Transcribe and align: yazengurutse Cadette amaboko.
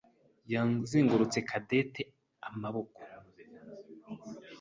yazengurutse 0.51 1.39
Cadette 1.49 2.03
amaboko. 2.47 3.01